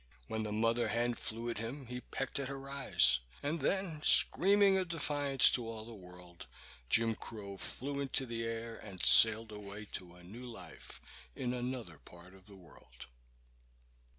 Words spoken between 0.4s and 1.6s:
the mother hen flew at